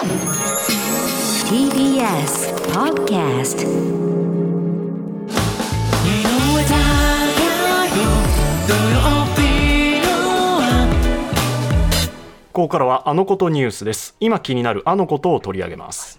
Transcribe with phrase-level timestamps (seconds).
[0.00, 0.08] TBS
[2.72, 3.66] Podcast
[12.52, 14.16] ここからはあのことニュースです。
[14.20, 16.18] 今気になるあのことを取り上げます。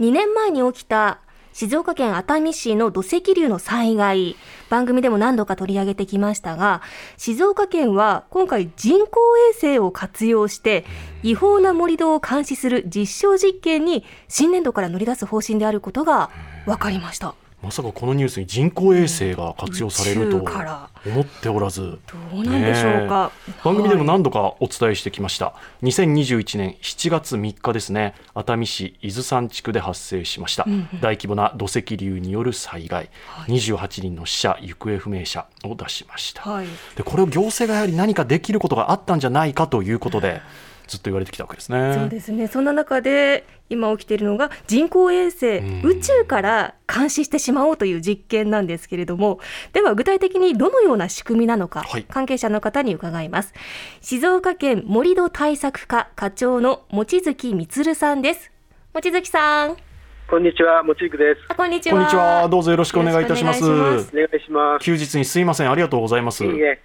[0.00, 1.20] 2年前に起きた
[1.52, 4.36] 静岡県熱海市の土石流の災害
[4.68, 6.80] 番組でも何度か取り上げてきましたが
[7.16, 10.84] 静岡県は今回人工衛星を活用して
[11.22, 16.30] 違法な盛り土を監視する実証実験に新年度から乗り出す方針であることが
[16.66, 17.34] 分かりました。
[17.62, 21.98] まさかこのニュースに人工衛星が活用されると思っておらず。
[22.32, 23.30] どうなんでしょうか。
[23.46, 23.64] ねえ。
[23.64, 28.14] 番組でもはい何度かお伝えしてきました、2021年7月3日ですね。
[28.34, 30.66] 熱海市伊豆山地区で発生しました、
[31.00, 33.10] 大規模な土石流による災害、
[33.46, 36.66] 28人の死者行方不明者を出しました、はい。
[36.96, 40.40] でこれを行政がやはり何かできることがあったんじゃないかということで
[40.90, 42.48] ずっと言われてきたわけですねそうですね。
[42.48, 49.38] そんな中で今起きているのが人工衛星、ん宇宙から監視してしまおうという実験なんですけれども、
[49.72, 53.54] では具体的にどのような仕組みなのか、はい関係者の方に伺います。
[54.00, 58.50] 静岡県盛土対策課課長の望月充さんです。
[58.92, 59.76] 望月さん、
[60.28, 61.40] こんにちは、もちいくです。
[61.48, 61.94] あこんにちは。
[61.94, 64.84] こんにちはどうぞよろしくお願いいたしますよろしくお願いしますお願いします。
[64.84, 66.80] 休日にすいませんありがとうございますいいえ。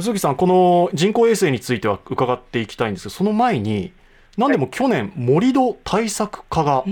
[0.00, 3.92] 鈴木さん、この人工衛星については伺っていきたいんですけど、その前に、
[4.36, 6.82] 何でも去年、盛り土対策課が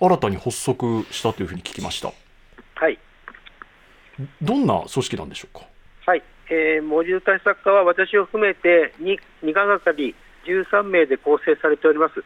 [0.00, 2.12] 新たに発足したというふうに聞きました。
[2.74, 2.98] はい。
[4.42, 5.64] どんな組織なんでしょうか？
[6.04, 6.22] はい。
[6.50, 12.22] えー、盛り土対策課は私を含めて 2, 2課がかり13名で構成されております。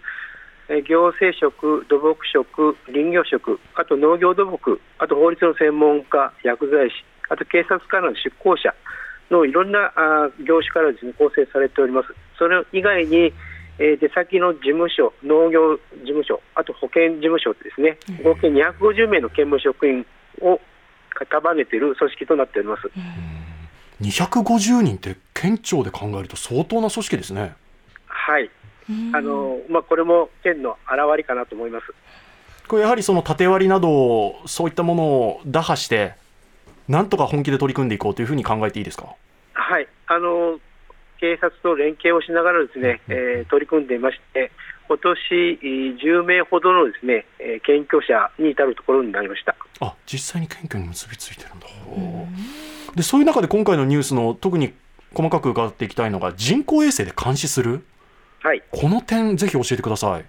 [0.69, 8.75] えー行政職、土木職、林業職、あと農業土木、あと法律の専門家、薬剤師、あと警察官の出向者
[9.31, 12.09] のいろんなあー業種からですね構成されております。
[12.39, 13.33] それ以外に、
[13.79, 20.07] えー出先の事務所、農業事務所、あと保健事務所ですね、合計250名の兼務職員
[20.41, 20.61] を
[21.31, 22.91] 束ねている組織となっております。
[24.01, 27.55] 250人って県庁で考えると相当な組織ですね。
[28.07, 28.51] はい。
[29.13, 31.87] あのまあ、これも県の表れかなと思います。
[32.69, 36.15] これやはりその縦割りなどをそういったものを打破して、
[36.89, 39.15] なんとか本気で取り組んでいこうというふうに考えていいですか？
[39.55, 39.89] はい。
[40.07, 40.59] あの
[41.21, 44.51] 警察と連携をしながらですね、えー取り組んでいまして、
[44.89, 49.55] 今年えー10名ほどのですね、えー検挙者に至るところになりました。
[49.81, 51.67] あ実際に検挙に結びついてるんだ。
[52.95, 54.75] でそういう中で今回のニュースの特に
[55.15, 57.85] 細かく伺っていきたいのが人工衛星で監視する？
[58.43, 58.63] はい。
[58.71, 60.25] この点ぜひ教えてください。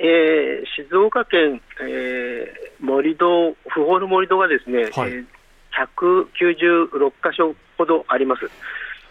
[0.00, 5.26] えー静岡県、えー盛り土、不法の盛り土がですね、はいえー
[5.76, 8.50] 196箇所ほどあります。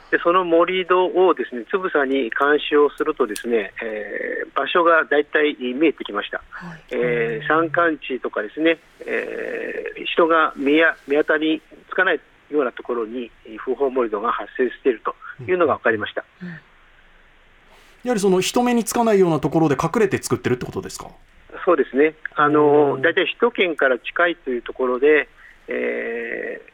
[0.09, 6.41] でその盛り土をですねつぶさに監視をするとですね、えー場所がだいたい見えてきました。
[6.49, 12.19] はいえー山間地とかですね、えー人が見や見当たりつかない
[12.49, 15.13] ようなところにえー不法盛り土が発生していると
[15.43, 16.23] いうのが分かりました。
[18.03, 21.09] やはりその人目につかないようなところで隠れて作ってるってことですか？
[21.65, 25.27] そうですね、あうのん大体首都圏から近いというところで、
[25.67, 26.67] えー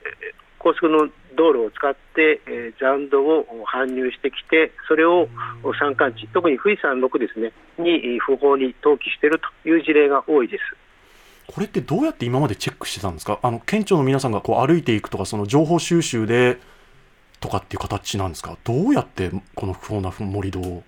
[0.60, 5.28] 高速の道路を使って、えー残土を搬入してきて、それを
[5.78, 10.64] 山間地、特に富士山6ですね、にえー不法に投棄しているという事例が多いです。
[11.54, 13.40] これってどうやって今までチェックしてたんですか？
[13.44, 16.60] あの県庁の皆さんがこう歩いていくとかその情報収集で
[17.42, 18.58] とかっていう形なんですか？
[18.64, 20.84] どうやってこの不法な盛り土を？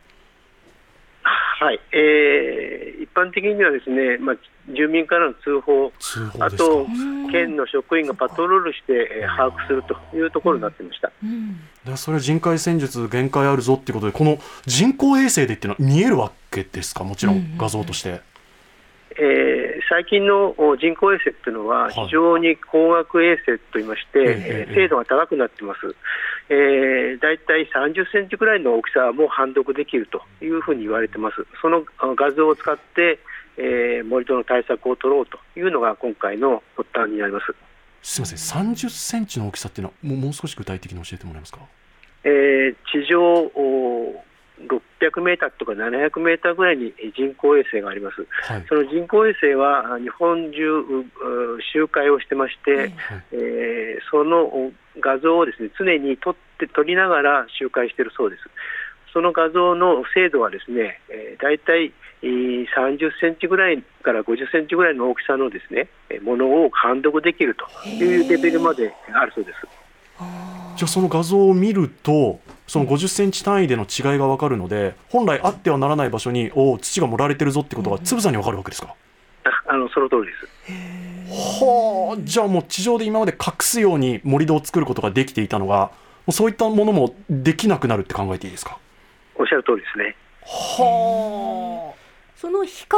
[1.23, 4.35] はいえ般的にはですね、まあ、
[4.67, 6.45] 住民からの通報、通報ですか。
[6.45, 6.85] あと
[7.31, 11.11] 県の職員がパトロールして、えー把握するというところになっていました。
[11.23, 11.59] うん。
[11.85, 17.03] でそれは人海戦術限界あるぞっていうことでこの人工衛星でっていうのは見えるわけですか？
[17.03, 17.57] もちろん。
[17.57, 18.21] 画像として、
[19.17, 19.64] えー
[19.95, 25.95] 最近のお人工衛星っていうのははい非常に高額衛星といいまして、精度が高くなっています。
[26.49, 31.47] えー、だいたい30センチぐらいの大きさも判読できるというふうに言われてます。
[31.61, 33.19] そのあ画像を使って、
[33.55, 37.55] えー、盛り土の対策を取ろうというのが今回の発端になります。
[38.03, 41.59] すみません30センチの大きさっていうのはもうもう少し具体的に教えてもらえますか？
[42.25, 44.25] えー地上お
[44.61, 48.25] 600メーターとか700メーターぐらいに人工衛星があります。
[48.51, 50.59] はいその人工衛星はあ日本中
[51.73, 52.93] 周回をしてまして、はい
[53.31, 58.43] えーそのお画像をですね常に撮って撮りながら周回しているそうです。
[59.13, 69.59] その画像の精度はですね、えー、大体えー30センチぐらいから50センチぐらいの大きさのですねえーものを判読できるというレベルまであるそうです。
[70.77, 78.95] じゃあその画像を見るとその50センチ単位での違いが分かるので本来あってはならない場所におお土が盛られてるぞってことがつぶさに分かるわけですか、
[79.43, 80.47] ああのその通りです。
[81.27, 85.91] はあじゃあもう地上で今まで隠すように盛り土を作ることができていたのが
[86.25, 88.79] もうそういったものもできなくなるって考えていいですか？
[89.35, 90.15] おっしゃる通りですね。
[90.43, 91.95] はあ
[92.35, 92.97] その比較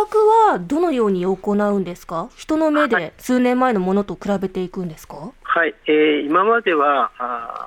[0.52, 2.30] はどのように行うんですか？
[2.36, 5.32] 人の目で数年前のものと比べていくんですか？
[5.44, 7.67] はい、えー今まではあ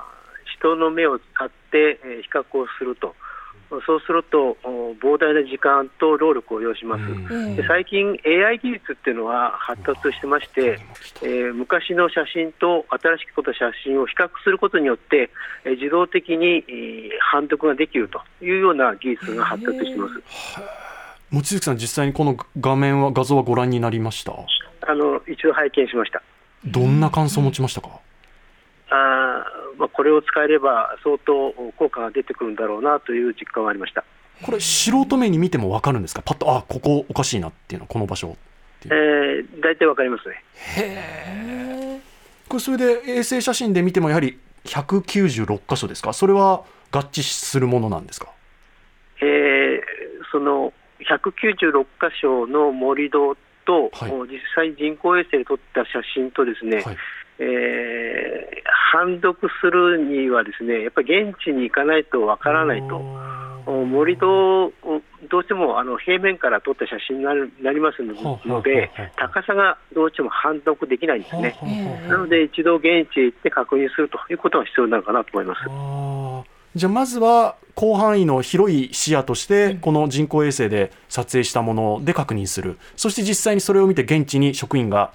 [0.61, 3.15] 人の目を使って、えー比較をすると、
[3.85, 7.03] そうするとお膨大な時間と労力を要します。
[7.03, 7.55] うん。
[7.55, 10.77] で最近、AI 技術っていうのは発達してまして、
[11.21, 15.29] えー昔の写真と新しく撮った写真を比較することによって、
[15.63, 20.13] えー自動的に、えー判読ができるというような技術が発達しています。
[21.31, 24.33] 望月さん実際にこの画面は画像はご覧になりました？
[24.85, 26.21] あの一度拝見しました。
[26.65, 27.87] どんな感想を持ちましたか、
[28.89, 34.03] あーまあ、これを使えれば相当効果が出てくるんだろうなという実感がありました。
[34.43, 36.21] これ素人目に見ても分かるんですか？
[36.23, 38.35] パッとあここおかしいなっていうのはこの場所
[38.85, 42.01] えー、大体わかりますね。
[42.49, 46.13] これそれで衛星写真で見てもやはり196箇所ですか？
[46.13, 48.27] それは合致するものなんですか？
[49.21, 49.81] えー
[50.31, 50.71] その
[51.01, 53.35] 196箇所の盛り土
[53.65, 54.11] と、はい。
[54.31, 56.97] 実際人工衛星で撮った写真とですね、はい
[57.43, 58.61] えー
[58.91, 63.01] 判読するにはですねやっぱり現地に行かないとわからないと。
[63.67, 64.71] お盛り土を
[65.29, 71.55] どうしてもあの平面から撮った写真になりますので高さがどうしても判読できないんですね。
[72.09, 76.49] なので一度現地へ行って確認するということが必要なのかなと思います。
[76.75, 85.13] じゃあまずは広範囲の広い視野としてこの人工衛星で撮影したもので確認するそして実際にそれを見て現地に職員が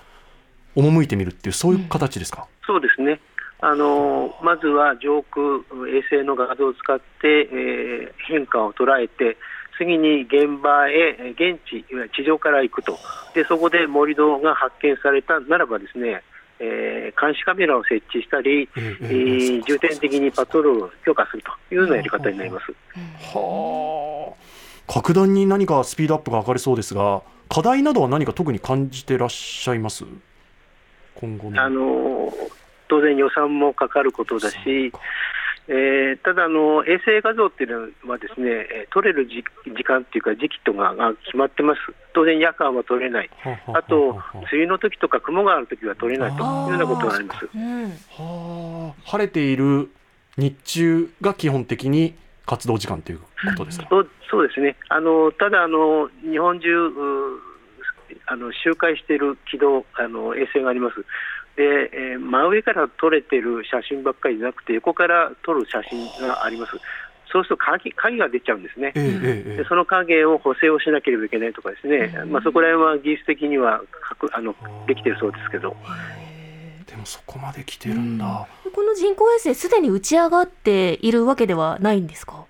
[0.77, 3.21] 赴いてみるっていうそういう形ですか、そうですね。
[3.61, 5.43] あのまずは上空
[5.89, 9.37] 衛星の画像を使って、えー変化を捉えて
[9.79, 11.85] 次に現場へえー現地
[12.15, 12.99] 地上から行くと。
[13.35, 16.23] でそこで盛り土が発見されたならばですね、
[16.59, 22.67] えー監視カメラを設置したり、えええええー重点的にパトロールを強化するというようなやり方になります。
[23.35, 24.93] はあ。
[24.93, 30.05] 格段に何かスピードアップが図れそうですが課題などは何か特に感じてらっしゃいます？
[31.17, 32.33] 今後のあの
[32.89, 34.57] 当然予算もかかることだし、
[35.69, 39.45] えーただあの、衛星画像っていうのはですね、えー撮れる時
[39.77, 41.81] 時間っていうか時期とかが決まってます、
[42.15, 43.31] 当然夜間は撮れない、
[43.75, 47.49] あとは梅雨の時とか雲がある時は撮れないというようなことがあります。
[47.53, 47.91] うん。
[47.91, 49.11] はあ。
[49.11, 49.91] 晴れている
[50.37, 52.15] 日中が基本的に
[52.47, 53.27] 活動時間というこ
[53.57, 54.77] とですか、そうそうですね。
[54.89, 56.93] あのただあの、日本中う
[58.27, 60.97] あの周回している軌道あの衛星があります。
[61.57, 66.73] でえー真上から撮れてる写真ばっかりじゃなくて横から撮る写真があります。
[67.33, 68.93] そうすると影影が出ちゃうんですね。
[68.95, 74.55] えええええでその影を補正をしなければいけないとかですね、まあ、そこら辺は技術的にはかくあの
[74.87, 75.77] できてるそうですけど、
[76.21, 82.45] えでもそこまで来てるんだ、この人工衛星すでに打ち上がっているわけではないんですか？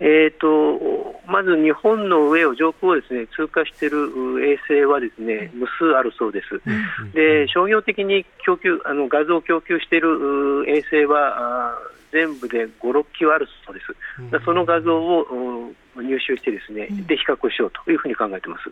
[0.00, 6.60] えー、とまず日本の上を上空をです、ね、通過しているう衛星はですね無数あるそうです。
[7.14, 11.78] で商業的に供給あの画像を供給しているう衛星は
[12.12, 14.44] 全部で5、6機はあるそうです。
[14.44, 18.70] その画像をう入手してですね、で比較をしようというふうに考えてます。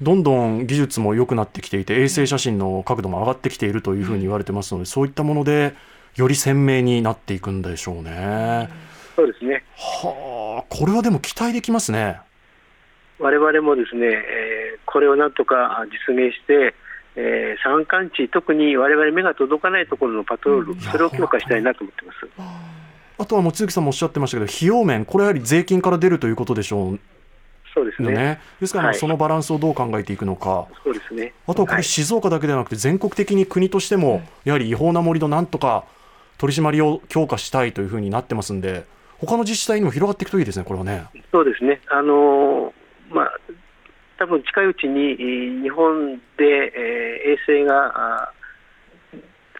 [0.00, 5.74] どんどん技術も良くなってきていて衛星写真の角度も上がってきているというふうに言われてますのでそういったもので
[6.16, 8.68] より鮮明になっていくんでしょうね。
[9.16, 12.20] そうですねはあこれはでも期待できますね。
[13.18, 16.74] 我々もですね、えーこれをなんとか実現して、
[17.16, 22.18] えー山間地、特に我々目が届かないところのパトロール、それを強化したいなと思ってます。
[23.18, 27.00] あとは望月さんもおっしゃってましたけど費用面これやはり税金から出るということでしょう
[27.74, 28.10] そうですね。
[28.10, 28.40] よね。
[28.60, 30.66] ですからそのバランスをどう考えていくのか。
[30.84, 31.32] そうですね。
[31.46, 35.84] あとはこれはい静岡だけではなくて全国的に国としてもやはり違法な盛り土なんとか
[36.38, 38.84] 取り締まりを強化したいというふうになってますんで
[39.20, 41.06] 他の自治体にも広がっていくといいですねこれはね。
[41.32, 41.80] そうですね。
[41.88, 43.38] あのーまあ、
[44.18, 46.44] 多分近いうちにえー日本で、
[46.74, 48.32] えー衛星が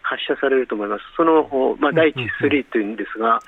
[0.03, 1.03] 発射されると思います。
[1.17, 3.39] その、おまあ、第一3というんですが、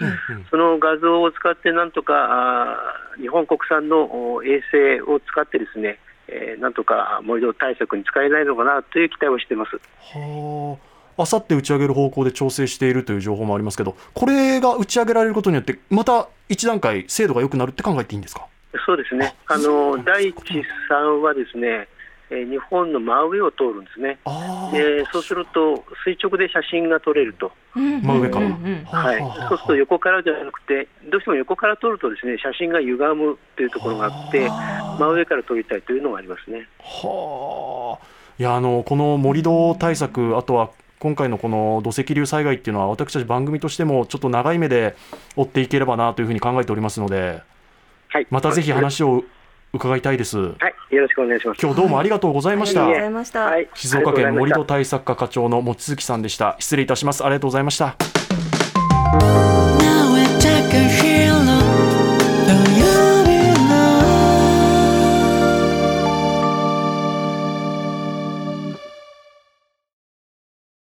[0.52, 2.78] その画像を使ってなんとか
[3.18, 9.72] 日本国産のお衛星を使ってですね、えーなんとか盛り土対策に使えないのかなという期待をしています。
[9.76, 10.89] はあ。
[11.22, 18.48] あさって打ち上げる方向で調整しているという情報もありますけどこれが打ち上げられることによってまた一段階精度が良くなるって考えていいんですか？
[18.86, 19.36] そうですね。
[19.48, 21.88] あの第一3はですね、
[22.30, 24.20] えー日本の真上を通るんですね。
[24.24, 28.48] あでそうすると垂直で写真が撮れると、真上から。
[28.86, 34.48] はい、そうすると横からじゃなくて、どうしても横から撮るとですね写真が歪むというところがあって、
[35.00, 36.68] 真上から撮りたいというのがありますね。
[36.80, 38.06] はあ。
[38.38, 40.70] いやあのこの盛り土対策あとは
[41.00, 44.96] 今回のこの土石流災害っていうのは私たち番組としてもちょっと長い目で
[45.36, 47.42] 追っていければなというふうに考えておりますので
[48.10, 49.24] はい、またぜひ話を
[49.72, 50.40] 伺いたいです。
[50.40, 50.46] は
[50.92, 51.62] い、よろしくお願いします。
[51.62, 53.46] 今日どうもありがとうございました、ありがとうございました。
[53.46, 56.56] はい、静岡県盛り土対策課課長の望月さんでした。
[56.60, 57.24] 失礼いたします。
[57.24, 57.96] ありがとうございました